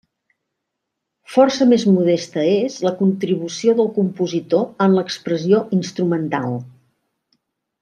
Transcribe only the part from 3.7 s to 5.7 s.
del compositor en l'expressió